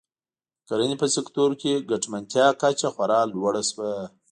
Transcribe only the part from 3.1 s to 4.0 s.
لوړه شوه.